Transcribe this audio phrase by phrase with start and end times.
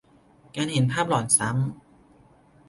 [0.55, 1.55] การเห็นภาพหลอนซ้ำ